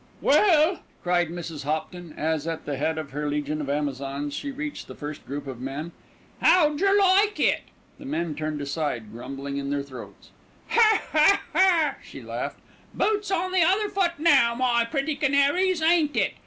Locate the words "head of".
2.75-3.11